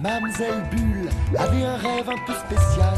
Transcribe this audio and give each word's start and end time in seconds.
Mamselle 0.00 0.62
Bulle 0.70 1.08
avait 1.36 1.64
un 1.64 1.76
rêve 1.76 2.08
un 2.08 2.24
peu 2.24 2.32
spécial. 2.32 2.94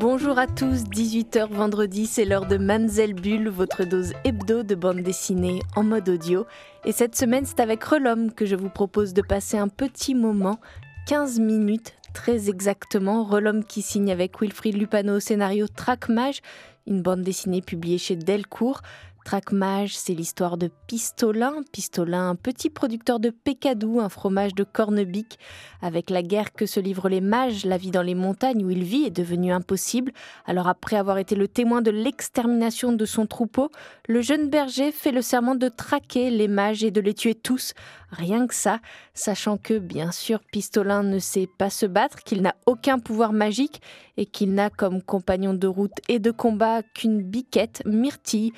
Bonjour 0.00 0.36
à 0.38 0.48
tous, 0.48 0.82
18h 0.84 1.50
vendredi, 1.50 2.06
c'est 2.06 2.24
l'heure 2.24 2.46
de 2.46 2.56
Mamselle 2.56 3.14
Bulle, 3.14 3.48
votre 3.48 3.84
dose 3.84 4.12
hebdo 4.24 4.64
de 4.64 4.74
bande 4.74 5.02
dessinée 5.02 5.60
en 5.76 5.84
mode 5.84 6.08
audio. 6.08 6.46
Et 6.84 6.90
cette 6.90 7.14
semaine, 7.14 7.46
c'est 7.46 7.60
avec 7.60 7.84
Relom 7.84 8.32
que 8.32 8.44
je 8.44 8.56
vous 8.56 8.70
propose 8.70 9.14
de 9.14 9.22
passer 9.22 9.56
un 9.56 9.68
petit 9.68 10.16
moment, 10.16 10.58
15 11.06 11.38
minutes 11.38 11.94
très 12.12 12.50
exactement. 12.50 13.22
Relom 13.22 13.64
qui 13.64 13.82
signe 13.82 14.10
avec 14.10 14.40
Wilfried 14.40 14.76
Lupano 14.76 15.16
au 15.16 15.20
scénario 15.20 15.68
Trackmage, 15.68 16.40
une 16.88 17.02
bande 17.02 17.22
dessinée 17.22 17.62
publiée 17.62 17.98
chez 17.98 18.16
Delcourt. 18.16 18.82
Trackmage, 19.30 19.96
c'est 19.96 20.14
l'histoire 20.14 20.56
de 20.56 20.72
Pistolin. 20.88 21.62
Pistolin, 21.70 22.30
un 22.30 22.34
petit 22.34 22.68
producteur 22.68 23.20
de 23.20 23.30
pécadou, 23.30 24.00
un 24.00 24.08
fromage 24.08 24.56
de 24.56 24.64
cornebique. 24.64 25.38
Avec 25.82 26.10
la 26.10 26.24
guerre 26.24 26.52
que 26.52 26.66
se 26.66 26.80
livrent 26.80 27.08
les 27.08 27.20
mages, 27.20 27.64
la 27.64 27.76
vie 27.76 27.92
dans 27.92 28.02
les 28.02 28.16
montagnes 28.16 28.64
où 28.64 28.70
il 28.70 28.82
vit 28.82 29.04
est 29.04 29.16
devenue 29.16 29.52
impossible. 29.52 30.10
Alors 30.46 30.66
après 30.66 30.96
avoir 30.96 31.18
été 31.18 31.36
le 31.36 31.46
témoin 31.46 31.80
de 31.80 31.92
l'extermination 31.92 32.90
de 32.92 33.04
son 33.04 33.26
troupeau, 33.26 33.70
le 34.08 34.20
jeune 34.20 34.50
berger 34.50 34.90
fait 34.90 35.12
le 35.12 35.22
serment 35.22 35.54
de 35.54 35.68
traquer 35.68 36.32
les 36.32 36.48
mages 36.48 36.82
et 36.82 36.90
de 36.90 37.00
les 37.00 37.14
tuer 37.14 37.36
tous. 37.36 37.72
Rien 38.10 38.48
que 38.48 38.54
ça, 38.56 38.80
sachant 39.14 39.56
que, 39.56 39.78
bien 39.78 40.10
sûr, 40.10 40.40
Pistolin 40.50 41.04
ne 41.04 41.20
sait 41.20 41.48
pas 41.58 41.70
se 41.70 41.86
battre, 41.86 42.24
qu'il 42.24 42.42
n'a 42.42 42.56
aucun 42.66 42.98
pouvoir 42.98 43.32
magique 43.32 43.80
et 44.16 44.26
qu'il 44.26 44.52
n'a 44.52 44.68
comme 44.68 45.00
compagnon 45.00 45.54
de 45.54 45.68
route 45.68 45.96
et 46.08 46.18
de 46.18 46.32
combat 46.32 46.82
qu'une 46.82 47.22
biquette, 47.22 47.82
Myrtille, 47.86 48.52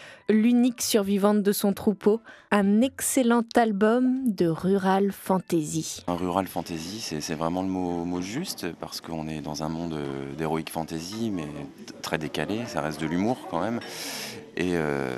l'unique 0.63 0.83
survivante 0.83 1.43
de 1.43 1.51
son 1.51 1.73
troupeau. 1.73 2.21
Un 2.53 2.83
excellent 2.83 3.43
album 3.57 4.31
de 4.31 4.47
rural 4.47 5.11
fantasy. 5.11 6.05
Un 6.07 6.15
rural 6.15 6.47
fantasy, 6.47 7.01
c'est 7.01 7.35
vraiment 7.35 7.63
le 7.63 7.69
mot, 7.69 8.05
mot, 8.05 8.21
juste 8.21 8.69
parce 8.79 9.01
qu'on 9.01 9.27
est 9.27 9.41
dans 9.41 9.65
un 9.65 9.69
monde 9.69 9.99
d'heroic 10.39 10.71
fantasy, 10.71 11.33
mais 11.33 11.49
très 12.01 12.17
décalé, 12.17 12.61
ça 12.69 12.81
reste 12.81 13.01
de 13.01 13.07
l'humour 13.07 13.49
quand 13.51 13.61
même. 13.61 13.81
Et 14.57 14.73
euh, 14.75 15.15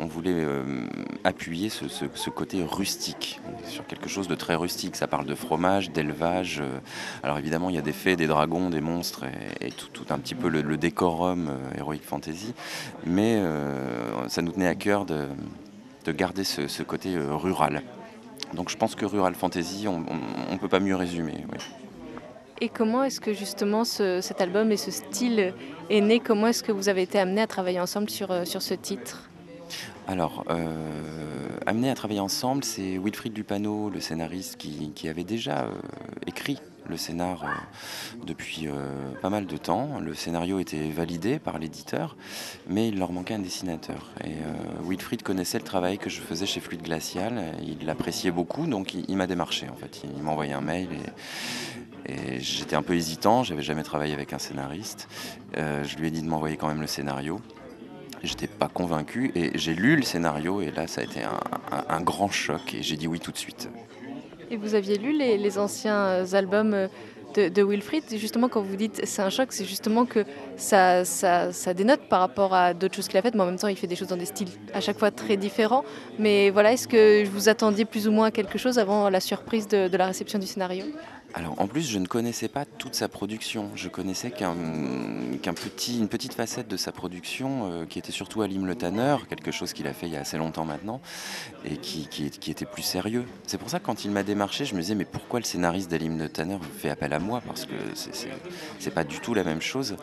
on 0.00 0.06
voulait 0.06 0.32
euh, 0.32 0.86
appuyer 1.22 1.68
ce, 1.68 2.30
côté 2.30 2.64
rustique, 2.64 3.40
sur 3.66 3.86
quelque 3.86 4.08
chose 4.08 4.26
de 4.26 4.34
très 4.34 4.54
rustique. 4.54 4.96
Ça 4.96 5.06
parle 5.06 5.26
de 5.26 5.34
fromage, 5.34 5.90
d'élevage. 5.90 6.60
Euh. 6.60 6.78
Alors 7.22 7.38
évidemment, 7.38 7.68
il 7.68 7.76
y 7.76 7.78
a 7.78 7.82
des 7.82 7.92
fées, 7.92 8.16
des 8.16 8.26
dragons, 8.26 8.70
des 8.70 8.80
monstres 8.80 9.24
et, 9.60 9.70
tout, 9.70 10.04
un 10.08 10.18
petit 10.18 10.34
peu 10.34 10.48
le, 10.48 10.62
le 10.62 10.76
décorum 10.78 11.52
Heroic 11.76 12.00
Fantasy. 12.02 12.54
Mais 13.04 13.42
ça 14.28 14.42
nous 14.42 14.52
tenait 14.52 14.66
à 14.66 14.74
cœur 14.74 15.04
de, 15.04 15.26
de 16.04 16.12
garder 16.12 16.44
ce, 16.44 16.82
côté 16.82 17.16
rural. 17.18 17.82
Donc 18.54 18.70
je 18.70 18.76
pense 18.76 18.94
que 18.94 19.04
Rural 19.04 19.34
Fantasy, 19.34 19.86
on 19.88 20.00
ne 20.00 20.58
peut 20.58 20.68
pas 20.68 20.80
mieux 20.80 20.96
résumer. 20.96 21.44
Et 22.60 22.68
comment 22.68 23.02
est-ce 23.04 23.20
que 23.20 23.32
justement 23.32 23.84
ce, 23.84 24.20
cet 24.20 24.40
album 24.40 24.70
et 24.70 24.76
ce 24.76 24.90
style 24.90 25.54
est 25.90 26.00
né? 26.00 26.20
Comment 26.20 26.48
est-ce 26.48 26.62
que 26.62 26.72
vous 26.72 26.88
avez 26.88 27.02
été 27.02 27.18
amené 27.18 27.40
à 27.40 27.46
travailler 27.46 27.80
ensemble 27.80 28.10
sur, 28.10 28.46
sur 28.46 28.62
ce 28.62 28.74
titre? 28.74 29.30
Alors, 30.08 30.44
euh, 30.50 31.48
amené 31.66 31.90
à 31.90 31.94
travailler 31.94 32.20
ensemble, 32.20 32.64
c'est 32.64 32.98
Wilfried 32.98 33.36
Lupano, 33.36 33.88
le 33.88 34.00
scénariste, 34.00 34.56
qui, 34.56 35.08
avait 35.08 35.24
déjà 35.24 35.64
euh, 35.64 35.70
écrit 36.26 36.58
le 36.88 36.96
scénar 36.96 37.44
euh, 37.44 37.48
depuis 38.26 38.66
euh, 38.66 39.12
pas 39.20 39.30
mal 39.30 39.46
de 39.46 39.56
temps. 39.56 40.00
Le 40.00 40.14
scénario 40.14 40.58
était 40.58 40.90
validé 40.90 41.38
par 41.38 41.58
l'éditeur, 41.58 42.16
mais 42.68 42.88
il 42.88 42.98
leur 42.98 43.12
manquait 43.12 43.34
un 43.34 43.38
dessinateur. 43.38 44.10
Et 44.24 44.28
euh, 44.28 44.88
Wilfried 44.88 45.22
connaissait 45.22 45.58
le 45.58 45.64
travail 45.64 45.98
que 45.98 46.10
je 46.10 46.20
faisais 46.20 46.46
chez 46.46 46.60
Fluide 46.60 46.82
Glacial, 46.82 47.54
il 47.62 47.86
l'appréciait 47.86 48.30
beaucoup, 48.30 48.66
donc 48.66 48.94
il, 48.94 49.04
il 49.08 49.16
m'a 49.16 49.26
démarché 49.26 49.68
en 49.68 49.76
fait. 49.76 50.02
Il 50.16 50.22
m'a 50.22 50.32
envoyé 50.32 50.52
un 50.52 50.60
mail 50.60 50.88
et, 52.06 52.40
j'étais 52.40 52.76
un 52.76 52.82
peu 52.82 52.94
hésitant, 52.94 53.44
j'avais 53.44 53.62
jamais 53.62 53.82
travaillé 53.82 54.14
avec 54.14 54.32
un 54.32 54.38
scénariste. 54.38 55.08
Euh, 55.56 55.84
je 55.84 55.96
lui 55.96 56.08
ai 56.08 56.10
dit 56.10 56.22
de 56.22 56.28
m'envoyer 56.28 56.56
quand 56.56 56.68
même 56.68 56.80
le 56.80 56.86
scénario. 56.86 57.40
J'étais 58.22 58.46
pas 58.46 58.68
convaincu 58.68 59.32
et 59.34 59.58
j'ai 59.58 59.74
lu 59.74 59.96
le 59.96 60.02
scénario 60.02 60.60
et 60.60 60.70
là 60.70 60.86
ça 60.86 61.00
a 61.00 61.04
été 61.04 61.22
un, 61.88 62.00
grand 62.02 62.30
choc 62.30 62.72
et 62.72 62.80
j'ai 62.80 62.96
dit 62.96 63.08
oui 63.08 63.18
tout 63.18 63.32
de 63.32 63.36
suite. 63.36 63.68
Et 64.50 64.56
vous 64.56 64.74
aviez 64.74 64.96
lu 64.96 65.12
les, 65.12 65.58
anciens 65.58 66.24
albums 66.32 66.88
de, 67.34 67.48
de, 67.48 67.62
Wilfried 67.64 68.04
Justement, 68.16 68.48
quand 68.48 68.62
vous 68.62 68.76
dites 68.76 69.00
c'est 69.04 69.22
un 69.22 69.30
choc, 69.30 69.48
c'est 69.50 69.64
justement 69.64 70.04
que 70.04 70.24
ça, 70.56 71.02
dénote 71.74 72.02
par 72.08 72.20
rapport 72.20 72.54
à 72.54 72.74
d'autres 72.74 72.94
choses 72.94 73.08
qu'il 73.08 73.18
a 73.18 73.22
faites, 73.22 73.34
mais 73.34 73.42
en 73.42 73.46
même 73.46 73.58
temps, 73.58 73.68
il 73.68 73.76
fait 73.76 73.88
des 73.88 73.96
choses 73.96 74.08
dans 74.08 74.16
des 74.16 74.26
styles 74.26 74.50
à 74.72 74.80
chaque 74.80 74.98
fois 74.98 75.10
très 75.10 75.36
différents. 75.36 75.84
Mais 76.18 76.50
voilà, 76.50 76.72
est-ce 76.72 76.86
que 76.86 77.26
vous 77.26 77.48
attendiez 77.48 77.84
plus 77.84 78.06
ou 78.06 78.12
moins 78.12 78.30
quelque 78.30 78.58
chose 78.58 78.78
avant 78.78 79.10
la 79.10 79.20
surprise 79.20 79.66
de 79.66 79.96
la 79.96 80.06
réception 80.06 80.38
du 80.38 80.46
scénario? 80.46 80.84
Alors 81.34 81.60
en 81.60 81.66
plus 81.66 81.88
je 81.88 81.98
ne 81.98 82.06
connaissais 82.06 82.48
pas 82.48 82.64
toute 82.64 82.94
sa 82.94 83.08
production, 83.08 83.70
je 83.74 83.88
connaissais 83.88 84.30
qu'un 84.30 84.54
qu 85.42 85.52
petit, 85.52 85.98
une 85.98 86.08
petite 86.08 86.34
facette 86.34 86.68
de 86.68 86.76
sa 86.76 86.92
production 86.92 87.70
euh, 87.70 87.84
qui 87.86 87.98
était 87.98 88.12
surtout 88.12 88.42
Alim 88.42 88.66
le 88.66 88.74
Tanner, 88.74 89.16
quelque 89.28 89.50
chose 89.50 89.72
qu'il 89.72 89.86
a 89.86 89.92
fait 89.92 90.06
il 90.06 90.12
y 90.12 90.16
a 90.16 90.20
assez 90.20 90.36
longtemps 90.36 90.64
maintenant 90.64 91.00
et 91.64 91.76
qui, 91.76 92.08
qui, 92.08 92.50
était 92.50 92.66
plus 92.66 92.82
sérieux. 92.82 93.24
C'est 93.46 93.58
pour 93.58 93.70
ça 93.70 93.78
que 93.78 93.86
quand 93.86 94.04
il 94.04 94.10
m'a 94.10 94.22
démarché 94.22 94.64
je 94.64 94.74
me 94.74 94.80
disais 94.80 94.94
mais 94.94 95.04
pourquoi 95.04 95.40
le 95.40 95.44
scénariste 95.44 95.90
d'Alim 95.90 96.18
le 96.18 96.28
Tanner 96.28 96.58
fait 96.78 96.90
appel 96.90 97.12
à 97.12 97.18
moi? 97.18 97.40
Parce 97.46 97.64
que 97.64 97.74
c'est 98.78 98.94
pas 98.94 99.04
du 99.04 99.20
tout 99.20 99.32
la 99.32 99.44
même 99.44 99.62
chose. 99.62 99.96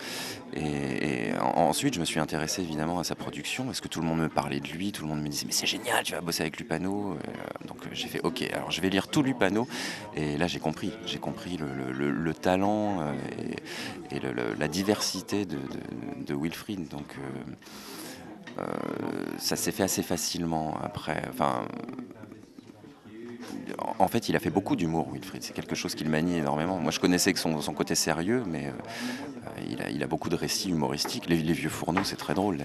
Et, 0.54 1.30
et 1.30 1.38
en, 1.40 1.68
ensuite 1.70 1.94
je 1.94 2.00
me 2.00 2.06
suis 2.06 2.20
intéressé 2.20 2.62
évidemment 2.64 3.00
à 3.00 3.04
sa 3.04 3.16
production 3.16 3.66
parce 3.66 3.82
que 3.82 3.88
tout 3.88 4.02
le 4.02 4.08
monde 4.08 4.20
me 4.20 4.30
parlait 4.30 4.60
de 4.60 4.68
lui, 4.68 4.92
tout 4.92 5.04
le 5.04 5.10
monde 5.10 5.22
me 5.22 5.28
disait 5.28 5.46
mais 5.46 5.52
c'est 5.52 5.68
génial 5.68 6.04
tu 6.04 6.14
vas 6.14 6.22
bosser 6.22 6.42
avec 6.42 6.58
Lupano. 6.58 7.12
Euh, 7.12 7.68
donc 7.68 7.78
j'ai 7.92 8.08
fait 8.08 8.22
ok 8.24 8.44
alors 8.54 8.72
je 8.72 8.82
vais 8.82 8.90
lire 8.90 9.08
tout 9.08 9.22
Lupano. 9.22 9.68
Et 10.16 10.38
là 10.38 10.48
j'ai 10.48 10.60
compris 10.60 10.92
compris 11.20 11.58
le, 11.58 11.92
le, 11.92 12.12
le, 12.12 12.34
talent 12.34 13.02
euh, 13.02 13.14
et, 14.12 14.20
la 14.58 14.68
diversité 14.68 15.46
de, 15.46 16.36
Wilfried. 16.36 16.88
Donc 16.88 17.16
euh, 17.18 18.62
euh, 18.62 18.66
ça 19.38 19.56
s'est 19.56 19.72
fait 19.72 19.84
assez 19.84 20.04
facilement 20.04 20.78
après. 20.82 21.24
Enfin, 21.30 21.66
en 24.00 24.08
fait, 24.08 24.30
il 24.30 24.36
a 24.36 24.40
fait 24.40 24.50
beaucoup 24.50 24.76
d'humour, 24.76 25.10
Wilfried. 25.12 25.44
C'est 25.44 25.54
quelque 25.54 25.76
chose 25.76 25.96
qu'il 25.96 26.10
manie 26.10 26.38
énormément. 26.38 26.80
Moi, 26.80 26.92
je 26.92 27.00
connaissais 27.00 27.34
que 27.34 27.40
son, 27.40 27.62
son 27.62 27.74
côté 27.74 27.96
sérieux, 27.96 28.44
mais 28.48 28.72
il, 29.70 29.82
a, 29.82 29.90
il, 29.90 30.04
a, 30.04 30.08
beaucoup 30.08 30.30
de 30.30 30.36
récits 30.36 30.70
humoristiques. 30.70 31.30
Les, 31.30 31.38
les 31.38 31.54
vieux 31.54 31.70
fourneaux, 31.70 32.04
c'est 32.04 32.16
très 32.16 32.34
drôle. 32.34 32.60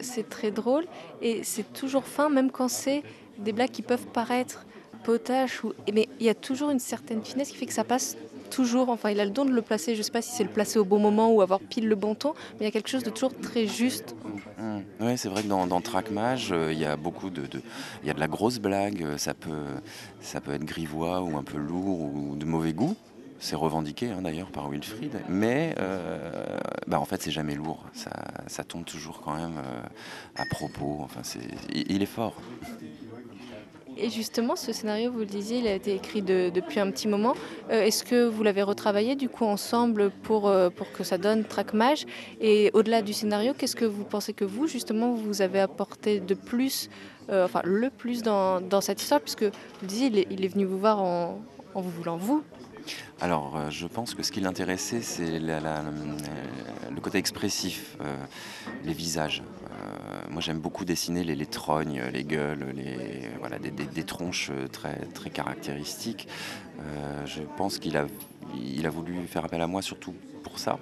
C'est 0.00 0.28
très 0.28 0.50
drôle 0.50 0.84
et 1.20 1.44
c'est 1.44 1.72
toujours 1.72 2.04
fin, 2.04 2.28
même 2.28 2.50
quand 2.50 2.68
c'est 2.68 3.02
des 3.38 3.52
blagues 3.52 3.70
qui 3.70 3.82
peuvent 3.82 4.06
paraître 4.06 4.66
potache 5.04 5.62
mais 5.92 6.08
il 6.20 6.26
y 6.26 6.28
a 6.28 6.34
toujours 6.34 6.70
une 6.70 6.78
certaine 6.78 7.22
finesse 7.22 7.50
qui 7.50 7.56
fait 7.56 7.66
que 7.66 7.72
ça 7.72 7.84
passe 7.84 8.16
toujours. 8.50 8.90
Enfin 8.90 9.10
il 9.10 9.20
a 9.20 9.24
le 9.24 9.30
don 9.30 9.44
de 9.44 9.50
le 9.50 9.62
placer. 9.62 9.94
Je 9.94 10.02
sais 10.02 10.12
pas 10.12 10.22
si 10.22 10.30
c'est 10.32 10.44
le 10.44 10.50
placer 10.50 10.78
au 10.78 10.84
bon 10.84 10.98
moment 10.98 11.32
ou 11.32 11.40
avoir 11.40 11.60
pile 11.60 11.88
le 11.88 11.96
bon 11.96 12.14
ton 12.14 12.34
mais 12.54 12.60
il 12.60 12.64
y 12.64 12.68
a 12.68 12.70
quelque 12.70 12.88
chose 12.88 13.02
de 13.02 13.10
toujours 13.10 13.36
très 13.38 13.66
juste. 13.66 14.14
Mmh. 14.58 14.78
oui 15.00 15.18
c'est 15.18 15.28
vrai 15.28 15.42
que 15.42 15.48
dans, 15.48 15.66
dans 15.66 15.82
euh, 15.82 16.72
il 16.72 16.78
y 16.78 16.84
a 16.84 16.96
beaucoup 16.96 17.30
de, 17.30 17.46
de 17.46 17.60
y 18.04 18.10
a 18.10 18.14
de 18.14 18.20
la 18.20 18.28
grosse 18.28 18.58
blague. 18.58 19.16
Ça 19.16 19.34
peut 19.34 19.66
ça 20.20 20.40
peut 20.40 20.52
être 20.52 20.64
grivois 20.64 21.20
ou 21.22 21.36
un 21.36 21.42
peu 21.42 21.58
lourd 21.58 22.00
ou 22.00 22.36
de 22.36 22.44
mauvais 22.44 22.72
goût. 22.72 22.96
C'est 23.38 23.56
revendiqué 23.56 24.10
hein, 24.10 24.22
d'ailleurs 24.22 24.52
par 24.52 24.68
Wilfried. 24.68 25.20
Mais 25.28 25.74
euh, 25.80 26.58
bah, 26.86 27.00
en 27.00 27.04
fait 27.04 27.20
c'est 27.20 27.32
jamais 27.32 27.56
lourd. 27.56 27.84
Ça, 27.92 28.64
tombe 28.64 28.84
toujours 28.84 29.20
quand 29.20 29.34
même 29.34 29.56
euh, 29.58 29.82
à 30.36 30.44
propos. 30.46 31.00
Enfin 31.00 31.22
il 31.72 32.02
est 32.02 32.06
fort 32.06 32.36
Et 33.96 34.10
justement, 34.10 34.56
ce 34.56 34.72
scénario, 34.72 35.12
vous 35.12 35.20
le 35.20 35.26
disiez, 35.26 35.58
il 35.58 35.66
a 35.66 35.74
été 35.74 35.94
écrit 35.94 36.22
de, 36.22 36.50
depuis 36.52 36.80
un 36.80 36.90
petit 36.90 37.08
moment. 37.08 37.34
Euh, 37.70 37.82
Est-ce 37.82 38.04
que 38.04 38.26
vous 38.26 38.42
l'avez 38.42 38.62
retravaillé 38.62 39.16
du 39.16 39.28
coup 39.28 39.44
ensemble 39.44 40.10
pour, 40.22 40.48
euh, 40.48 40.70
pour 40.70 40.90
que 40.92 41.04
ça 41.04 41.18
donne 41.18 41.44
Trackmage 41.44 42.06
Et 42.40 42.70
au-delà 42.72 43.02
du 43.02 43.12
scénario, 43.12 43.52
qu'est-ce 43.56 43.76
que 43.76 43.84
vous 43.84 44.04
pensez 44.04 44.32
que 44.32 44.44
vous, 44.44 44.66
justement, 44.66 45.12
vous 45.12 45.42
avez 45.42 45.60
apporté 45.60 46.20
de 46.20 46.34
plus, 46.34 46.88
euh, 47.30 47.44
enfin 47.44 47.60
le 47.64 47.90
plus 47.90 48.22
dans, 48.22 48.60
dans 48.60 48.80
cette 48.80 49.02
histoire? 49.02 49.20
Puisque 49.20 49.44
vous 49.44 49.50
le 49.82 49.88
disiez, 49.88 50.26
il 50.30 50.44
est, 50.44 50.48
venu 50.48 50.64
vous 50.64 50.78
voir 50.78 51.02
en, 51.02 51.40
vous 51.74 51.90
voulant 51.90 52.16
vous. 52.16 52.42
Alors, 53.20 53.70
je 53.70 53.86
pense 53.86 54.14
que 54.14 54.24
ce 54.24 54.32
qui 54.32 54.40
l'intéressait, 54.40 55.02
c'est 55.02 55.38
le 55.38 57.00
côté 57.00 57.18
expressif, 57.18 57.96
les 58.84 58.92
visages. 58.92 59.42
Moi, 60.32 60.40
j'aime 60.40 60.60
beaucoup 60.60 60.86
dessiner 60.86 61.24
les, 61.24 61.34
les 61.34 61.46
trognes, 61.46 62.02
les 62.10 62.24
gueules, 62.24 62.72
les, 62.74 63.28
voilà, 63.38 63.58
des, 63.58 64.04
tronches 64.04 64.50
très, 64.72 64.96
très 65.14 65.28
caractéristiques. 65.28 66.26
Euh, 66.80 67.26
je 67.26 67.42
pense 67.58 67.78
qu'il 67.78 67.98
a, 67.98 68.06
il 68.56 68.86
a 68.86 68.90
voulu 68.90 69.26
faire 69.26 69.44
appel 69.44 69.60
à 69.60 69.66
moi 69.66 69.82
surtout 69.82 70.14
pour 70.42 70.58
ça. 70.58 70.78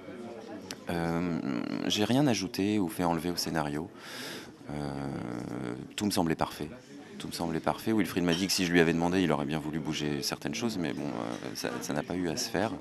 Euh, 0.89 1.39
J'ai 1.87 2.05
rien 2.05 2.27
ajouté 2.27 2.79
ou 2.79 2.87
fait 2.87 3.03
enlever 3.03 3.29
au 3.29 3.35
scénario. 3.35 3.89
Euh, 4.69 5.75
tout 5.97 6.05
me 6.05 6.11
semblait 6.11 6.35
parfait 6.35 6.69
tout 7.21 7.27
me 7.27 7.33
semblait 7.33 7.59
parfait. 7.59 7.93
Wilfried 7.93 8.23
m'a 8.23 8.33
dit 8.33 8.47
que 8.47 8.53
si 8.53 8.65
je 8.65 8.71
lui 8.71 8.79
avais 8.79 8.93
demandé, 8.93 9.21
il 9.21 9.31
aurait 9.31 9.45
bien 9.45 9.59
voulu 9.59 9.79
bouger 9.79 10.23
certaines 10.23 10.55
choses, 10.55 10.79
mais 10.79 10.91
bon, 10.91 11.07
ça 11.53 11.93
n'a 11.93 12.01
pas 12.01 12.15
eu 12.15 12.29
à 12.29 12.35
se 12.35 12.49
faire. 12.49 12.71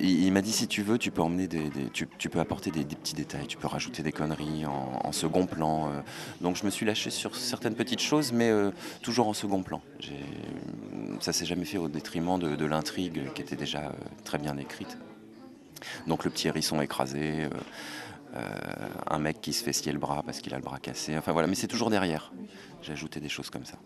il 0.00 0.32
m'a 0.32 0.40
dit 0.40 0.52
si 0.52 0.66
tu 0.66 0.82
veux, 0.82 0.96
tu 0.96 1.10
peux 1.10 1.20
emmener 1.20 1.46
des, 1.46 1.70
tu, 1.92 2.06
peux 2.06 2.40
apporter 2.40 2.70
des, 2.70 2.84
petits 2.84 3.14
détails, 3.14 3.46
tu 3.46 3.58
peux 3.58 3.66
rajouter 3.66 4.02
des 4.02 4.12
conneries 4.12 4.64
en, 4.64 5.12
second 5.12 5.46
plan. 5.46 5.92
donc 6.40 6.56
je 6.56 6.64
me 6.64 6.70
suis 6.70 6.86
lâché 6.86 7.10
sur 7.10 7.36
certaines 7.36 7.74
petites 7.74 8.00
choses, 8.00 8.32
mais 8.32 8.50
toujours 9.02 9.28
en 9.28 9.34
second 9.34 9.62
plan. 9.62 9.82
Ça 11.20 11.34
s'est 11.34 11.46
jamais 11.46 11.66
fait 11.66 11.78
au 11.78 11.88
détriment 11.88 12.38
de, 12.38 12.64
l'intrigue 12.64 13.32
qui 13.34 13.42
était 13.42 13.56
déjà 13.56 13.92
très 14.24 14.38
bien 14.38 14.56
écrite. 14.56 14.96
Donc 16.06 16.24
le 16.24 16.30
petit 16.30 16.48
hérisson 16.48 16.80
écrasé, 16.80 17.44
euh, 17.44 17.48
euh, 17.48 17.50
un 19.08 19.18
mec 19.18 19.40
qui 19.40 19.52
se 19.52 19.62
fait 19.62 19.72
scier 19.72 19.92
le 19.92 19.98
bras 19.98 20.22
parce 20.24 20.40
qu'il 20.40 20.52
a 20.54 20.56
le 20.56 20.62
bras 20.62 20.78
cassé. 20.78 21.16
Enfin 21.16 21.32
voilà, 21.32 21.48
mais 21.48 21.54
c'est 21.54 21.66
toujours 21.66 21.90
derrière. 21.90 22.32
J'ai 22.82 22.92
ajouté 22.92 23.20
des 23.20 23.28
choses 23.28 23.50
comme 23.50 23.64
ça. 23.64 23.76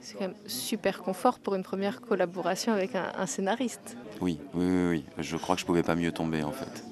C'est 0.00 0.14
quand 0.14 0.28
même 0.28 0.36
super 0.46 1.00
confort 1.00 1.40
pour 1.40 1.54
une 1.54 1.64
première 1.64 2.00
collaboration 2.00 2.72
avec 2.72 2.94
un, 2.94 3.26
scénariste. 3.26 3.96
Oui, 4.20 4.38
oui, 4.54 4.64
oui, 4.64 4.88
oui, 4.90 5.04
Je 5.18 5.36
crois 5.36 5.56
que 5.56 5.60
je 5.60 5.66
pouvais 5.66 5.82
pas 5.82 5.96
mieux 5.96 6.12
tomber 6.12 6.42
en 6.42 6.52
fait. 6.52 6.84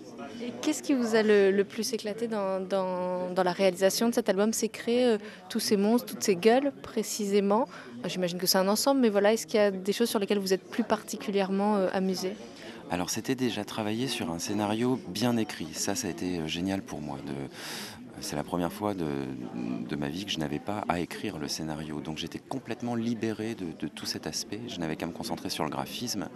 Qu'est-ce 0.61 0.83
qui 0.83 0.95
vous 0.95 1.15
a 1.15 1.23
le, 1.23 1.63
plus 1.63 1.93
éclaté 1.93 2.27
dans, 2.27 3.33
la 3.37 3.53
réalisation 3.53 4.09
de 4.09 4.15
cet 4.15 4.29
album? 4.29 4.53
C'est 4.53 4.69
créer 4.69 5.07
euh, 5.07 5.19
tous 5.49 5.61
ces 5.61 5.77
monstres, 5.77 6.13
toutes 6.13 6.23
ces 6.23 6.37
gueules 6.37 6.73
précisément. 6.83 7.69
J'imagine 8.05 8.39
que 8.39 8.47
c'est 8.47 8.59
un 8.59 8.69
ensemble, 8.69 9.01
mais 9.01 9.11
voilà, 9.11 9.33
est-ce 9.33 9.47
qu'il 9.47 9.61
y 9.61 9.63
a 9.63 9.71
des 9.71 9.93
choses 9.93 10.11
sur 10.11 10.19
lesquelles 10.19 10.41
vous 10.41 10.53
êtes 10.53 10.69
plus 10.69 10.83
particulièrement 10.83 11.77
amusé? 11.93 12.35
Alors 12.95 13.11
c'était 13.11 13.35
déjà 13.35 13.65
travailler 13.65 14.07
sur 14.07 14.31
un 14.31 14.39
scénario 14.39 15.01
bien 15.09 15.37
écrit. 15.37 15.67
Ça, 15.73 15.97
ça 15.97 16.07
a 16.07 16.11
été 16.13 16.39
euh, 16.39 16.47
génial 16.47 16.81
pour 16.81 17.01
moi. 17.01 17.19
C'est 18.21 18.37
la 18.37 18.45
première 18.45 18.73
fois 18.73 18.95
de, 18.95 19.97
ma 19.97 20.09
vie 20.09 20.25
que 20.25 20.31
je 20.31 20.39
n'avais 20.39 20.61
pas 20.61 20.85
à 20.89 21.01
écrire 21.01 21.39
le 21.39 21.49
scénario. 21.49 22.01
Donc 22.01 22.19
j'étais 22.19 22.39
complètement 22.39 22.95
libéré 22.95 23.57
de, 23.57 23.89
tout 23.89 24.07
cet 24.07 24.29
aspect. 24.29 24.61
Je 24.69 24.79
n'avais 24.79 24.95
qu'à 24.95 25.07
me 25.07 25.13
concentrer 25.13 25.51
sur 25.51 25.65
le 25.65 25.71
graphisme. 25.71 26.29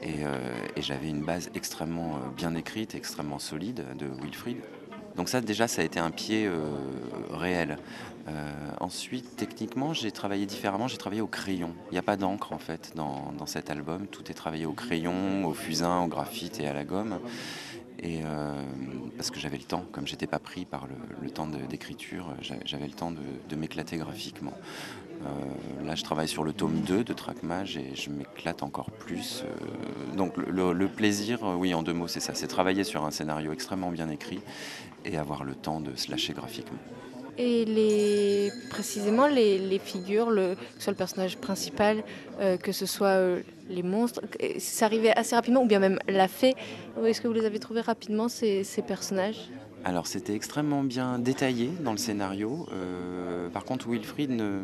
Et, 0.00 0.22
euh, 0.22 0.54
et 0.76 0.82
j'avais 0.82 1.08
une 1.08 1.24
base 1.24 1.50
extrêmement 1.56 2.18
euh, 2.18 2.28
bien 2.36 2.54
écrite, 2.54 2.94
extrêmement 2.94 3.40
solide 3.40 3.84
de 3.98 4.06
Wilfried. 4.06 4.58
Donc 5.16 5.30
ça 5.30 5.40
déjà 5.40 5.66
ça 5.66 5.82
a 5.82 5.84
été 5.84 5.98
un 5.98 6.10
pied 6.10 6.46
euh, 6.46 6.68
réel. 7.30 7.78
Euh, 8.28 8.50
ensuite 8.80 9.36
techniquement 9.36 9.94
j'ai 9.94 10.10
travaillé 10.10 10.46
différemment, 10.46 10.88
j'ai 10.88 10.98
travaillé 10.98 11.22
au 11.22 11.26
crayon. 11.26 11.72
Il 11.90 11.94
n'y 11.94 11.98
a 11.98 12.02
pas 12.02 12.16
d'encre 12.16 12.52
en 12.52 12.58
fait 12.58 12.92
dans, 12.94 13.46
cet 13.46 13.70
album, 13.70 14.06
tout 14.08 14.30
est 14.30 14.34
travaillé 14.34 14.66
au 14.66 14.72
crayon, 14.72 15.46
au 15.46 15.54
fusain, 15.54 16.02
au 16.02 16.06
graphite 16.06 16.60
et 16.60 16.66
à 16.66 16.72
la 16.72 16.84
gomme. 16.84 17.18
Et 17.98 18.20
euh, 18.24 18.52
parce 19.16 19.30
que 19.30 19.40
j'avais 19.40 19.56
le 19.56 19.64
temps, 19.64 19.84
comme 19.90 20.06
j'étais 20.06 20.26
pas 20.26 20.38
pris 20.38 20.66
par 20.66 20.86
le, 21.22 21.30
temps 21.30 21.46
d'écriture, 21.46 22.34
j'avais 22.42 22.86
le 22.86 22.92
temps 22.92 23.10
de 23.10 23.56
m'éclater 23.56 23.96
graphiquement. 23.96 24.52
Euh, 25.26 25.86
là, 25.86 25.94
je 25.94 26.02
travaille 26.02 26.28
sur 26.28 26.44
le 26.44 26.52
tome 26.52 26.80
2 26.80 27.04
de 27.04 27.12
Trackmage 27.12 27.76
et 27.76 27.94
je 27.94 28.10
m'éclate 28.10 28.62
encore 28.62 28.90
plus. 28.90 29.44
Euh, 29.44 30.16
donc, 30.16 30.36
le, 30.36 30.88
plaisir, 30.88 31.44
euh, 31.44 31.54
oui, 31.54 31.74
en 31.74 31.82
deux 31.82 31.92
mots, 31.92 32.08
c'est 32.08 32.20
ça 32.20 32.34
c'est 32.34 32.46
travailler 32.46 32.84
sur 32.84 33.04
un 33.04 33.10
scénario 33.10 33.52
extrêmement 33.52 33.90
bien 33.90 34.08
écrit 34.08 34.40
et 35.04 35.16
avoir 35.16 35.44
le 35.44 35.54
temps 35.54 35.80
de 35.80 35.94
se 35.96 36.10
lâcher 36.10 36.32
graphiquement. 36.32 36.78
Et 37.38 37.66
les, 37.66 38.50
précisément 38.70 39.26
les, 39.26 39.78
figures, 39.78 40.30
le, 40.30 40.54
que 40.54 40.60
ce 40.78 40.84
soit 40.84 40.92
le 40.92 40.96
personnage 40.96 41.36
principal, 41.36 42.02
que 42.62 42.72
ce 42.72 42.86
soit 42.86 43.18
les 43.68 43.82
monstres, 43.82 44.22
ça 44.58 44.86
arrivait 44.86 45.14
assez 45.14 45.36
rapidement, 45.36 45.62
ou 45.62 45.66
bien 45.66 45.78
même 45.78 45.98
la 46.08 46.28
fée. 46.28 46.54
Est-ce 47.04 47.20
que 47.20 47.28
vous 47.28 47.34
les 47.34 47.44
avez 47.44 47.58
trouvés 47.58 47.82
rapidement, 47.82 48.30
ces 48.30 48.64
personnages? 48.86 49.50
Alors 49.86 50.08
c'était 50.08 50.34
extrêmement 50.34 50.82
bien 50.82 51.20
détaillé 51.20 51.70
dans 51.80 51.92
le 51.92 51.96
scénario. 51.96 52.66
Euh, 52.72 53.48
par 53.50 53.64
contre, 53.64 53.88
Wilfried 53.88 54.30
ne, 54.30 54.62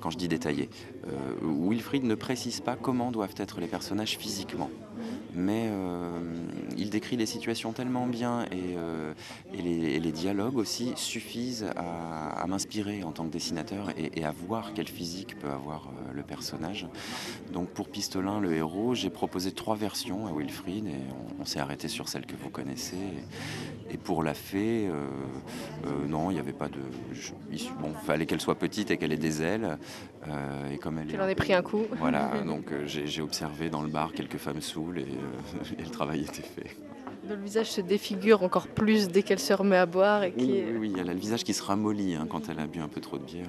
quand 0.00 0.10
je 0.10 0.18
dis 0.18 0.28
détaillé, 0.28 0.68
euh, 1.06 1.10
Wilfried 1.42 2.04
ne 2.04 2.14
précise 2.14 2.60
pas 2.60 2.76
comment 2.76 3.10
doivent 3.10 3.34
être 3.38 3.60
les 3.60 3.68
personnages 3.68 4.16
physiquement 4.18 4.70
mais 5.36 5.68
euh, 5.68 6.18
il 6.78 6.88
décrit 6.88 7.16
les 7.16 7.26
situations 7.26 7.72
tellement 7.72 8.06
bien 8.06 8.44
et, 8.46 8.76
euh, 8.76 9.12
les, 9.52 10.12
dialogues 10.16 10.56
aussi 10.56 10.92
suffisent 10.96 11.66
à, 11.76 12.46
m'inspirer 12.46 13.02
en 13.02 13.12
tant 13.12 13.24
que 13.24 13.32
dessinateur 13.32 13.90
et, 13.98 14.24
à 14.24 14.30
voir 14.30 14.72
quel 14.74 14.88
physique 14.88 15.38
peut 15.38 15.50
avoir 15.50 15.88
euh, 15.88 16.12
le 16.14 16.22
personnage. 16.22 16.86
Donc 17.52 17.68
pour 17.68 17.88
Pistolin, 17.88 18.40
le 18.40 18.54
héros, 18.54 18.94
j'ai 18.94 19.10
proposé 19.10 19.52
trois 19.52 19.76
versions 19.76 20.26
à 20.26 20.32
Wilfried 20.32 20.86
et 20.86 20.94
on, 21.38 21.44
s'est 21.44 21.58
arrêté 21.58 21.88
sur 21.88 22.08
celle 22.08 22.24
que 22.24 22.34
vous 22.34 22.48
connaissez. 22.48 22.96
Et, 23.90 23.98
pour 23.98 24.22
la 24.22 24.34
fée, 24.34 24.88
non, 26.08 26.30
il 26.30 26.34
n'y 26.34 26.40
avait 26.40 26.52
pas 26.52 26.68
de... 26.68 26.78
bon, 27.80 27.92
fallait 28.04 28.26
qu'elle 28.26 28.40
soit 28.40 28.54
petite 28.54 28.90
et 28.90 28.96
qu'elle 28.96 29.12
ait 29.12 29.16
des 29.16 29.42
ailes. 29.42 29.65
Et 30.72 30.78
comme 30.78 30.98
elle, 30.98 31.20
en 31.20 31.28
ai 31.28 31.34
pris 31.34 31.52
un 31.52 31.62
coup. 31.62 31.82
Voilà, 31.98 32.30
donc 32.46 32.72
j'ai 32.86 33.22
observé 33.22 33.70
dans 33.70 33.82
le 33.82 33.88
bar 33.88 34.12
quelques 34.12 34.38
femmes 34.38 34.60
saoules 34.60 34.98
et 34.98 35.06
et 35.78 35.82
le 35.82 35.90
travail 35.90 36.22
était 36.22 36.42
fait. 36.42 36.76
Le 37.28 37.34
visage 37.34 37.70
se 37.70 37.80
défigure 37.80 38.42
encore 38.42 38.68
plus 38.68 39.08
dès 39.08 39.22
qu'elle 39.22 39.40
se 39.40 39.52
remet 39.52 39.76
à 39.76 39.86
boire. 39.86 40.22
Et 40.22 40.32
oui, 40.36 40.64
oui, 40.78 40.94
elle 40.98 41.10
a 41.10 41.12
le 41.12 41.18
visage 41.18 41.42
qui 41.42 41.54
se 41.54 41.62
ramollit 41.62 42.14
hein, 42.14 42.26
quand 42.30 42.48
elle 42.48 42.60
a 42.60 42.66
bu 42.66 42.78
un 42.78 42.88
peu 42.88 43.00
trop 43.00 43.18
de 43.18 43.24
bière. 43.24 43.46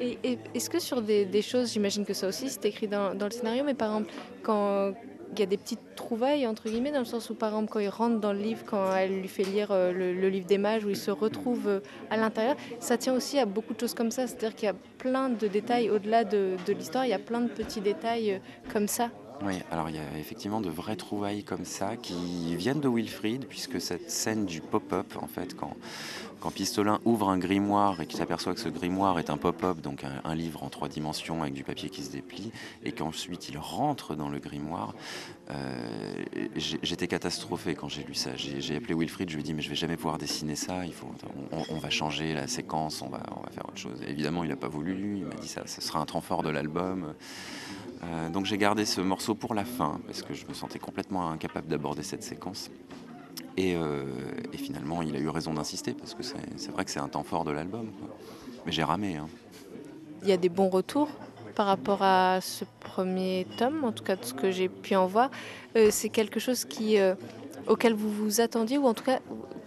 Et, 0.00 0.38
est-ce 0.54 0.68
que 0.68 0.78
sur 0.78 1.00
des, 1.00 1.42
choses, 1.42 1.72
j'imagine 1.72 2.04
que 2.04 2.12
ça 2.12 2.28
aussi 2.28 2.50
c'est 2.50 2.64
écrit 2.66 2.88
dans, 2.88 3.14
dans, 3.14 3.26
le 3.26 3.30
scénario, 3.30 3.64
mais 3.64 3.74
par 3.74 3.88
exemple, 3.88 4.12
quand, 4.42 4.92
il 5.38 5.40
y 5.40 5.42
a 5.42 5.46
des 5.46 5.56
petites 5.56 5.94
trouvailles, 5.96 6.46
entre 6.46 6.68
guillemets, 6.68 6.92
dans 6.92 7.00
le 7.00 7.04
sens 7.04 7.30
où, 7.30 7.34
par 7.34 7.50
exemple, 7.50 7.70
quand 7.72 7.80
il 7.80 7.88
rentre 7.88 8.20
dans 8.20 8.32
le 8.32 8.38
livre, 8.38 8.62
quand 8.66 8.94
elle 8.94 9.20
lui 9.20 9.28
fait 9.28 9.42
lire 9.42 9.68
euh, 9.70 9.92
le, 9.92 10.28
livre 10.28 10.46
des 10.46 10.58
mages, 10.58 10.84
où 10.84 10.90
il 10.90 10.96
se 10.96 11.10
retrouve 11.10 11.68
euh, 11.68 11.80
à 12.10 12.16
l'intérieur, 12.16 12.56
ça 12.80 12.96
tient 12.96 13.14
aussi 13.14 13.38
à 13.38 13.46
beaucoup 13.46 13.74
de 13.74 13.80
choses 13.80 13.94
comme 13.94 14.10
ça. 14.10 14.26
C'est-à-dire 14.26 14.54
qu'il 14.54 14.66
y 14.66 14.70
a 14.70 14.76
plein 14.98 15.28
de 15.28 15.46
détails 15.46 15.90
au-delà 15.90 16.24
de, 16.24 16.56
l'histoire, 16.68 17.04
il 17.04 17.10
y 17.10 17.14
a 17.14 17.18
plein 17.18 17.40
de 17.40 17.48
petits 17.48 17.80
détails 17.80 18.32
euh, 18.32 18.38
comme 18.72 18.88
ça. 18.88 19.10
Oui, 19.42 19.54
alors 19.70 19.88
il 19.88 19.96
y 19.96 19.98
a 19.98 20.18
effectivement 20.18 20.60
de 20.60 20.70
vraies 20.70 20.96
trouvailles 20.96 21.42
comme 21.42 21.64
ça 21.64 21.96
qui 21.96 22.54
viennent 22.56 22.80
de 22.80 22.88
Wilfried, 22.88 23.46
puisque 23.46 23.80
cette 23.80 24.10
scène 24.10 24.46
du 24.46 24.60
pop-up, 24.60 25.16
en 25.20 25.26
fait, 25.26 25.56
quand, 25.56 25.76
quand 26.40 26.50
Pistolin 26.50 27.00
ouvre 27.04 27.28
un 27.28 27.38
grimoire 27.38 28.00
et 28.00 28.06
qu'il 28.06 28.18
s'aperçoit 28.18 28.54
que 28.54 28.60
ce 28.60 28.68
grimoire 28.68 29.18
est 29.18 29.30
un 29.30 29.36
pop-up, 29.36 29.80
donc 29.80 30.04
un, 30.04 30.34
livre 30.34 30.62
en 30.62 30.68
trois 30.68 30.88
dimensions 30.88 31.42
avec 31.42 31.54
du 31.54 31.64
papier 31.64 31.90
qui 31.90 32.02
se 32.02 32.10
déplie, 32.10 32.52
et 32.84 32.92
qu'ensuite 32.92 33.48
il 33.48 33.58
rentre 33.58 34.14
dans 34.14 34.28
le 34.28 34.38
grimoire, 34.38 34.94
euh, 35.50 36.24
j'étais 36.56 37.08
catastrophé 37.08 37.74
quand 37.74 37.88
j'ai 37.88 38.04
lu 38.04 38.14
ça. 38.14 38.36
J'ai 38.36 38.76
appelé 38.76 38.94
Wilfried, 38.94 39.28
je 39.30 39.34
lui 39.34 39.42
ai 39.42 39.44
dit 39.44 39.54
mais 39.54 39.62
je 39.62 39.68
vais 39.68 39.74
jamais 39.74 39.96
pouvoir 39.96 40.18
dessiner 40.18 40.54
ça, 40.56 40.82
on, 41.50 41.78
va 41.78 41.90
changer 41.90 42.32
la 42.32 42.46
séquence, 42.46 43.02
on 43.02 43.08
va, 43.08 43.22
on 43.36 43.40
va 43.40 43.50
faire 43.50 43.64
autre 43.66 43.78
chose. 43.78 44.00
évidemment, 44.06 44.44
il 44.44 44.50
n'a 44.50 44.56
pas 44.56 44.68
voulu, 44.68 45.18
il 45.18 45.24
m'a 45.24 45.34
dit 45.34 45.48
ça, 45.48 45.66
sera 45.66 45.98
un 45.98 46.06
temps 46.06 46.22
de 46.42 46.48
l'album. 46.48 47.14
Euh, 48.02 48.28
donc 48.28 48.44
j'ai 48.46 48.58
gardé 48.58 48.84
ce 48.84 49.00
morceau 49.00 49.34
pour 49.34 49.54
la 49.54 49.64
fin 49.64 50.00
parce 50.06 50.22
que 50.22 50.34
je 50.34 50.46
me 50.46 50.54
sentais 50.54 50.78
complètement 50.78 51.30
incapable 51.30 51.68
d'aborder 51.68 52.02
cette 52.02 52.22
séquence. 52.22 52.70
Et, 53.56 53.76
euh, 53.76 54.04
finalement, 54.54 55.02
il 55.02 55.14
a 55.14 55.18
eu 55.18 55.28
raison 55.28 55.54
d'insister 55.54 55.92
parce 55.92 56.14
que 56.14 56.22
c'est 56.22 56.70
vrai 56.70 56.84
que 56.84 56.90
c'est 56.90 57.00
un 57.00 57.08
temps 57.08 57.22
fort 57.22 57.44
de 57.44 57.52
l'album. 57.52 57.90
Mais 58.66 58.72
j'ai 58.72 58.82
ramé. 58.82 59.16
Hein. 59.16 59.28
Il 60.22 60.28
y 60.28 60.32
a 60.32 60.36
des 60.36 60.48
bons 60.48 60.68
retours 60.68 61.08
par 61.54 61.66
rapport 61.66 62.02
à 62.02 62.40
ce 62.40 62.64
premier 62.80 63.46
tome, 63.58 63.84
en 63.84 63.92
tout 63.92 64.02
cas 64.02 64.16
de 64.16 64.24
ce 64.24 64.34
que 64.34 64.50
j'ai 64.50 64.68
pu 64.68 64.96
en 64.96 65.06
voir. 65.06 65.30
Euh, 65.76 65.88
c'est 65.90 66.08
quelque 66.08 66.40
chose 66.40 66.64
qui, 66.64 66.96
auquel 67.68 67.94
vous 67.94 68.10
vous 68.10 68.40
attendiez 68.40 68.78
ou 68.78 68.86
en 68.86 68.94
tout 68.94 69.04
cas 69.04 69.20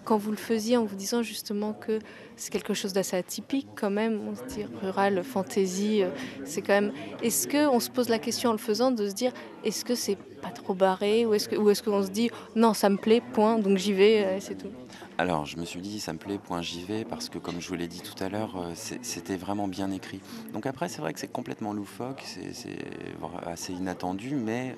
quand 0.08 0.18
vous 0.18 0.32
le 0.32 0.38
faisiez 0.38 0.78
en 0.78 0.86
vous 0.86 0.96
disant 0.96 1.22
justement 1.22 1.74
que 1.74 2.00
c'est 2.38 2.50
quelque 2.50 2.74
chose 2.74 2.94
d'assez 2.94 3.18
atypique 3.18 3.68
quand 3.76 3.90
même, 3.90 4.22
on 4.26 4.36
se 4.36 4.44
dit 4.46 4.64
rural, 4.82 5.22
fantasy, 5.22 6.02
euh, 6.02 6.10
c'est 6.46 6.62
quand 6.62 6.74
même. 6.74 6.94
Est-ce 7.22 7.46
que 7.46 7.68
on 7.68 7.82
se 7.82 7.90
pose 7.90 8.08
la 8.08 8.18
question 8.18 8.52
en 8.52 8.54
le 8.54 8.58
faisant 8.58 8.92
de 8.92 9.10
se 9.10 9.14
dire 9.14 9.34
est-ce 9.66 9.84
que 9.84 9.96
c'est 9.96 10.16
pas 10.42 10.52
trop 10.52 10.74
barré 10.74 11.26
ou 11.26 11.34
est-ce 11.34 11.50
que 11.50 11.58
ou 11.58 11.70
est-ce 11.70 11.84
qu'on 11.84 12.04
se 12.04 12.10
dit 12.10 12.30
non 12.56 12.74
ça 12.74 12.90
me 12.90 12.96
plaît 12.96 13.22
point 13.34 13.60
donc 13.60 13.78
j'y 13.78 13.92
vais 13.92 14.24
euh, 14.24 14.40
c'est 14.40 14.56
tout. 14.56 14.70
Alors 15.18 15.46
je 15.46 15.58
me 15.58 15.66
suis 15.66 15.82
dit 15.82 16.00
ça 16.00 16.14
me 16.14 16.20
plaît 16.20 16.38
point 16.38 16.62
j'y 16.62 16.84
vais 16.84 17.04
parce 17.04 17.28
que 17.28 17.38
comme 17.38 17.60
je 17.60 17.68
vous 17.68 17.76
l'ai 17.76 17.90
dit 17.90 18.02
tout 18.02 18.24
à 18.24 18.30
l'heure 18.30 18.56
euh, 18.56 18.72
c'était 19.02 19.36
vraiment 19.36 19.68
bien 19.68 19.92
écrit. 19.92 20.22
Donc 20.54 20.68
après 20.68 20.88
c'est 20.88 21.02
vrai 21.02 21.12
que 21.12 21.20
c'est 21.20 21.28
complètement 21.28 21.74
loufoque, 21.74 22.24
c'est 22.26 22.78
assez 23.46 23.74
inattendu 23.74 24.36
mais 24.36 24.78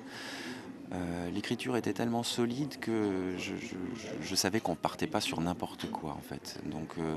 euh, 0.92 1.30
l'écriture 1.30 1.76
était 1.76 1.92
tellement 1.92 2.22
solide 2.22 2.78
que 2.80 3.36
je, 3.38 4.34
savais 4.34 4.60
qu'on 4.60 4.74
partait 4.74 5.06
pas 5.06 5.20
sur 5.20 5.40
n'importe 5.40 5.90
quoi 5.90 6.12
en 6.12 6.20
fait. 6.20 6.58
Donc, 6.66 6.94
euh, 6.98 7.14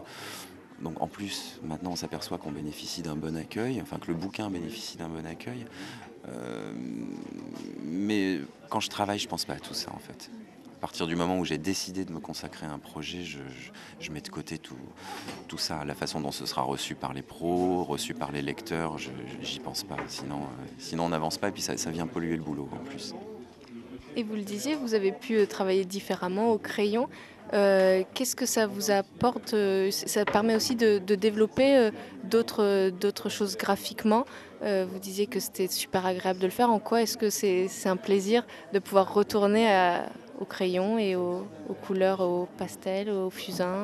donc 0.81 1.01
en 1.01 1.07
plus, 1.07 1.59
maintenant 1.63 1.91
on 1.91 1.95
s'aperçoit 1.95 2.37
qu'on 2.37 2.51
bénéficie 2.51 3.01
d'un 3.01 3.15
bon 3.15 3.35
accueil, 3.35 3.81
enfin 3.81 3.97
que 3.97 4.07
le 4.07 4.13
bouquin 4.13 4.49
bénéficie 4.49 4.97
d'un 4.97 5.09
bon 5.09 5.25
accueil. 5.25 5.65
Euh, 6.27 6.73
mais 7.83 8.39
quand 8.69 8.79
je 8.79 8.89
travaille, 8.89 9.19
je 9.19 9.27
pense 9.27 9.45
pas 9.45 9.53
à 9.53 9.59
tout 9.59 9.73
ça 9.73 9.91
en 9.93 9.99
fait. 9.99 10.29
À 10.77 10.79
partir 10.83 11.07
du 11.07 11.15
moment 11.15 11.39
où 11.39 11.45
j'ai 11.45 11.57
décidé 11.57 12.03
de 12.03 12.11
me 12.11 12.19
consacrer 12.19 12.65
à 12.65 12.71
un 12.71 12.77
projet, 12.77 13.23
je, 13.23 14.11
mets 14.11 14.19
de 14.19 14.27
côté 14.27 14.59
tout, 14.59 14.77
ça, 15.57 15.85
la 15.85 15.95
façon 15.95 16.19
dont 16.19 16.33
ce 16.33 16.45
sera 16.45 16.61
reçu 16.61 16.93
par 16.93 17.13
les 17.13 17.21
pros, 17.21 17.85
reçu 17.85 18.13
par 18.13 18.33
les 18.33 18.41
lecteurs, 18.41 18.97
j'y 18.97 19.59
pense 19.59 19.85
pas. 19.85 19.95
Sinon, 20.09 20.41
sinon 20.77 21.05
on 21.05 21.09
n'avance 21.09 21.37
pas 21.37 21.47
et 21.47 21.51
puis 21.53 21.61
ça 21.61 21.89
vient 21.89 22.05
polluer 22.05 22.35
le 22.35 22.43
boulot 22.43 22.67
en 22.73 22.83
plus. 22.83 23.15
Et 24.15 24.23
vous 24.23 24.35
le 24.35 24.41
disiez, 24.41 24.75
vous 24.75 24.93
avez 24.93 25.11
pu 25.11 25.37
euh, 25.37 25.45
travailler 25.45 25.85
différemment 25.85 26.51
au 26.51 26.57
crayon. 26.57 27.07
Qu'est-ce 27.51 28.35
que 28.35 28.47
ça 28.47 28.65
vous 28.65 28.89
apporte 28.89 29.53
Ça 29.91 30.25
permet 30.25 30.55
aussi 30.55 30.75
de, 30.75 30.97
développer 30.97 31.91
d'autres 32.23 33.29
choses 33.29 33.57
graphiquement? 33.57 34.25
vous 34.61 34.97
disiez 34.99 35.27
que 35.27 35.39
c'était 35.39 35.67
super 35.67 36.03
agréable 36.07 36.39
de 36.39 36.45
le 36.45 36.51
faire. 36.51 36.71
En 36.71 36.79
quoi 36.79 37.03
est-ce 37.03 37.15
que 37.15 37.29
c'est 37.29 37.69
un 37.85 37.95
plaisir 37.95 38.43
de 38.73 38.79
pouvoir 38.79 39.13
retourner 39.13 39.67
au 40.39 40.45
crayon 40.45 40.97
et 40.97 41.15
aux, 41.15 41.45
couleurs, 41.85 42.21
aux 42.21 42.47
pastels, 42.57 43.11
aux 43.11 43.29
fusains 43.29 43.83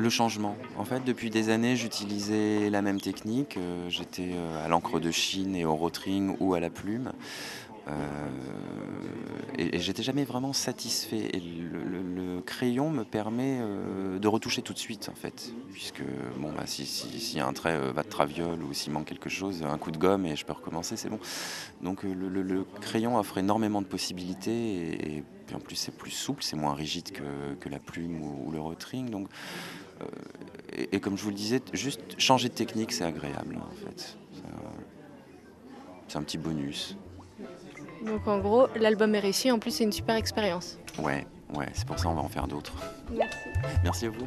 le 0.00 0.08
changement. 0.08 0.56
En 0.76 0.84
fait, 0.84 1.04
depuis 1.04 1.30
des 1.30 1.50
années, 1.50 1.76
j'utilisais 1.76 2.70
la 2.70 2.82
même 2.82 3.00
technique. 3.00 3.56
Euh, 3.56 3.88
j'étais 3.88 4.30
euh, 4.32 4.64
à 4.64 4.68
l'encre 4.68 4.98
de 4.98 5.10
Chine 5.10 5.54
et 5.54 5.64
au 5.64 5.74
rotring 5.74 6.36
ou 6.40 6.54
à 6.54 6.60
la 6.60 6.70
plume. 6.70 7.12
Euh, 7.90 8.28
et, 9.58 9.78
j'étais 9.78 10.02
jamais 10.02 10.24
vraiment 10.24 10.52
satisfait. 10.52 11.30
Et 11.32 11.40
le, 11.40 12.40
crayon 12.46 12.90
me 12.90 13.04
permet 13.04 13.60
de 14.18 14.26
retoucher 14.26 14.62
tout 14.62 14.72
de 14.72 14.78
suite, 14.78 15.10
en 15.10 15.14
fait. 15.14 15.52
Puisque, 15.72 16.02
bon, 16.38 16.52
bah, 16.52 16.64
si, 16.66 17.38
un 17.38 17.52
trait 17.52 17.78
va 17.92 18.02
de 18.02 18.08
traviole 18.08 18.62
ou 18.62 18.72
s'il 18.72 18.92
manque 18.92 19.04
quelque 19.04 19.28
chose, 19.28 19.62
un 19.62 19.76
coup 19.76 19.90
de 19.90 19.98
gomme 19.98 20.24
et 20.24 20.36
je 20.36 20.46
peux 20.46 20.54
recommencer, 20.54 20.96
c'est 20.96 21.10
bon. 21.10 21.20
Donc, 21.82 22.02
le, 22.02 22.64
crayon 22.80 23.18
offre 23.18 23.36
énormément 23.36 23.82
de 23.82 23.86
possibilités 23.86 25.18
et, 25.18 25.24
en 25.54 25.60
plus, 25.60 25.76
c'est 25.76 25.94
plus 25.94 26.10
souple, 26.10 26.42
c'est 26.42 26.56
moins 26.56 26.74
rigide 26.74 27.10
que, 27.12 27.68
la 27.68 27.78
plume 27.78 28.22
ou, 28.22 28.50
le 28.50 28.60
rotring. 28.60 29.10
Donc, 29.10 29.28
euh, 30.00 30.06
et, 30.92 31.00
comme 31.00 31.16
je 31.16 31.22
vous 31.22 31.30
le 31.30 31.36
disais, 31.36 31.60
juste 31.72 32.18
changer 32.18 32.48
de 32.48 32.54
technique, 32.54 32.92
c'est 32.92 33.04
agréable 33.04 33.58
en 33.58 33.74
fait. 33.84 34.16
C'est 36.08 36.18
un 36.18 36.22
petit 36.22 36.38
bonus. 36.38 36.96
Donc 38.04 38.26
en 38.26 38.38
gros, 38.38 38.66
l'album 38.76 39.14
est 39.14 39.20
réussi, 39.20 39.50
en 39.50 39.58
plus 39.58 39.72
c'est 39.72 39.84
une 39.84 39.92
super 39.92 40.16
expérience. 40.16 40.78
Ouais, 40.98 41.26
ouais, 41.54 41.66
c'est 41.74 41.86
pour 41.86 41.98
ça 41.98 42.08
qu'on 42.08 42.14
va 42.14 42.22
en 42.22 42.28
faire 42.28 42.46
d'autres. 42.46 42.72
Merci. 43.12 43.48
Merci 43.84 44.06
à 44.06 44.10
vous. 44.10 44.26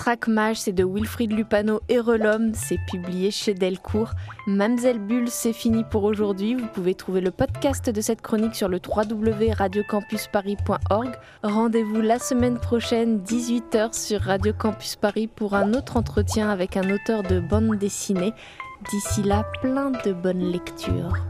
Trackmage, 0.00 0.56
c'est 0.56 0.72
de 0.72 0.82
Wilfried 0.82 1.30
Lupano 1.30 1.82
et 1.90 2.00
Relom, 2.00 2.54
c'est 2.54 2.78
publié 2.88 3.30
chez 3.30 3.52
Delcourt. 3.52 4.12
Mamselle 4.46 4.98
Bulle, 4.98 5.28
c'est 5.28 5.52
fini 5.52 5.84
pour 5.84 6.04
aujourd'hui. 6.04 6.54
Vous 6.54 6.68
pouvez 6.68 6.94
trouver 6.94 7.20
le 7.20 7.30
podcast 7.30 7.90
de 7.90 8.00
cette 8.00 8.22
chronique 8.22 8.54
sur 8.54 8.70
le 8.70 8.80
www.radiocampusparis.org. 8.82 11.10
Rendez-vous 11.42 12.00
la 12.00 12.18
semaine 12.18 12.58
prochaine, 12.58 13.18
18h 13.18 13.92
sur 13.92 14.22
Radio 14.22 14.54
Campus 14.54 14.96
Paris 14.96 15.26
pour 15.26 15.54
un 15.54 15.74
autre 15.74 15.98
entretien 15.98 16.48
avec 16.48 16.78
un 16.78 16.88
auteur 16.88 17.22
de 17.22 17.38
bande 17.38 17.76
dessinée. 17.76 18.32
D'ici 18.88 19.22
là, 19.22 19.44
plein 19.60 19.90
de 19.90 20.12
bonnes 20.12 20.50
lectures. 20.50 21.29